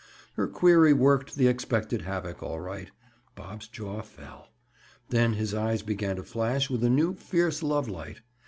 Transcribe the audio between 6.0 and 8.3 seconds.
to flash with a new fierce love light.